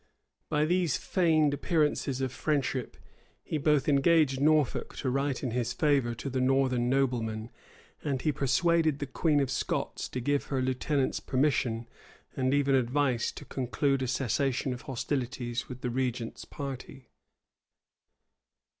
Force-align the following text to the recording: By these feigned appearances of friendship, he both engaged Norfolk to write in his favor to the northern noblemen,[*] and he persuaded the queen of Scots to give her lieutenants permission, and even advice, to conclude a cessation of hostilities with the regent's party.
By 0.49 0.65
these 0.65 0.97
feigned 0.97 1.53
appearances 1.53 2.21
of 2.21 2.31
friendship, 2.33 2.97
he 3.43 3.59
both 3.59 3.87
engaged 3.87 4.41
Norfolk 4.41 4.95
to 4.97 5.11
write 5.11 5.43
in 5.43 5.51
his 5.51 5.73
favor 5.73 6.15
to 6.15 6.27
the 6.27 6.41
northern 6.41 6.89
noblemen,[*] 6.89 7.51
and 8.03 8.19
he 8.19 8.31
persuaded 8.31 8.97
the 8.97 9.05
queen 9.05 9.39
of 9.39 9.51
Scots 9.51 10.09
to 10.09 10.19
give 10.19 10.45
her 10.45 10.59
lieutenants 10.59 11.19
permission, 11.19 11.87
and 12.35 12.51
even 12.51 12.73
advice, 12.73 13.31
to 13.33 13.45
conclude 13.45 14.01
a 14.01 14.07
cessation 14.07 14.73
of 14.73 14.81
hostilities 14.81 15.69
with 15.69 15.81
the 15.81 15.91
regent's 15.91 16.45
party. 16.45 17.11